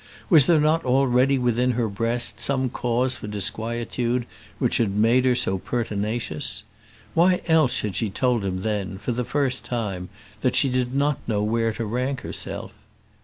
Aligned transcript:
Was 0.31 0.47
there 0.47 0.59
not 0.59 0.83
already 0.83 1.37
within 1.37 1.73
her 1.73 1.87
breast 1.87 2.41
some 2.41 2.71
cause 2.71 3.17
for 3.17 3.27
disquietude 3.27 4.25
which 4.57 4.77
had 4.77 4.89
made 4.95 5.25
her 5.25 5.35
so 5.35 5.59
pertinacious? 5.59 6.63
Why 7.13 7.41
else 7.45 7.81
had 7.81 7.95
she 7.95 8.09
told 8.09 8.43
him 8.43 8.61
then, 8.61 8.97
for 8.97 9.11
the 9.11 9.23
first 9.23 9.63
time, 9.63 10.09
that 10.41 10.55
she 10.55 10.69
did 10.69 10.95
not 10.95 11.19
know 11.27 11.43
where 11.43 11.71
to 11.73 11.85
rank 11.85 12.21
herself? 12.21 12.71